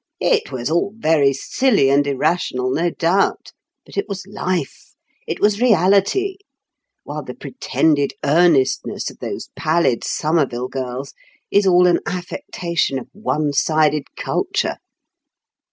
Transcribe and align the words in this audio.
It 0.19 0.51
was 0.51 0.71
all 0.71 0.95
very 0.97 1.31
silly 1.31 1.91
and 1.91 2.07
irrational, 2.07 2.71
no 2.71 2.89
doubt, 2.89 3.51
but 3.85 3.97
it 3.97 4.09
was 4.09 4.25
life, 4.25 4.95
it 5.27 5.39
was 5.39 5.61
reality; 5.61 6.37
while 7.03 7.21
the 7.23 7.35
pretended 7.35 8.13
earnestness 8.25 9.11
of 9.11 9.19
those 9.19 9.49
pallid 9.55 10.03
Somerville 10.03 10.69
girls 10.69 11.13
is 11.51 11.67
all 11.67 11.85
an 11.85 11.99
affectation 12.07 12.97
of 12.97 13.09
one 13.13 13.53
sided 13.53 14.05
culture." 14.17 14.77